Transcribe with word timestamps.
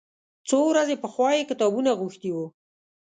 څو 0.47 0.57
ورځې 0.69 0.95
پخوا 1.03 1.29
یې 1.37 1.47
کتابونه 1.51 1.89
غوښتي 1.99 2.29
و. 2.33 2.37